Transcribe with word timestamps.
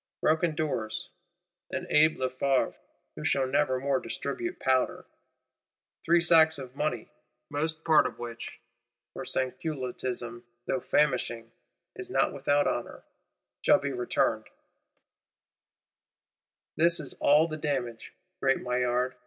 Broken 0.21 0.55
doors; 0.55 1.09
an 1.69 1.85
Abbé 1.91 2.17
Lefevre, 2.17 2.73
who 3.15 3.23
shall 3.23 3.45
never 3.45 3.79
more 3.79 3.99
distribute 3.99 4.59
powder; 4.59 5.05
three 6.03 6.19
sacks 6.19 6.57
of 6.57 6.75
money, 6.75 7.07
most 7.51 7.83
part 7.83 8.07
of 8.07 8.17
which 8.17 8.59
(for 9.13 9.25
Sansculottism, 9.25 10.41
though 10.65 10.79
famishing, 10.79 11.51
is 11.95 12.09
not 12.09 12.33
without 12.33 12.65
honour) 12.65 13.03
shall 13.61 13.77
be 13.77 13.91
returned: 13.91 14.47
this 16.77 16.99
is 16.99 17.13
all 17.19 17.47
the 17.47 17.55
damage. 17.55 18.11
Great 18.41 18.57
Maillard! 18.61 19.13